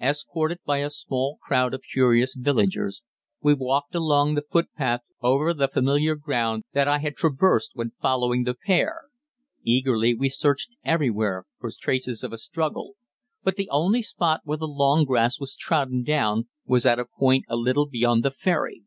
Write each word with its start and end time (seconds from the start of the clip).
Escorted 0.00 0.58
by 0.64 0.76
a 0.76 0.88
small 0.88 1.38
crowd 1.42 1.74
of 1.74 1.82
curious 1.92 2.36
villagers, 2.38 3.02
we 3.40 3.52
walked 3.52 3.96
along 3.96 4.36
the 4.36 4.44
footpath 4.48 5.00
over 5.20 5.52
the 5.52 5.66
familiar 5.66 6.14
ground 6.14 6.62
that 6.72 6.86
I 6.86 6.98
had 7.00 7.16
traversed 7.16 7.72
when 7.74 7.90
following 8.00 8.44
the 8.44 8.54
pair. 8.54 9.06
Eagerly 9.64 10.14
we 10.14 10.28
searched 10.28 10.76
everywhere 10.84 11.46
for 11.58 11.68
traces 11.76 12.22
of 12.22 12.32
a 12.32 12.38
struggle, 12.38 12.94
but 13.42 13.56
the 13.56 13.68
only 13.70 14.02
spot 14.02 14.42
where 14.44 14.58
the 14.58 14.68
long 14.68 15.04
grass 15.04 15.40
was 15.40 15.56
trodden 15.56 16.04
down 16.04 16.46
was 16.64 16.86
at 16.86 17.00
a 17.00 17.04
point 17.04 17.44
a 17.48 17.56
little 17.56 17.88
beyond 17.88 18.24
the 18.24 18.30
ferry. 18.30 18.84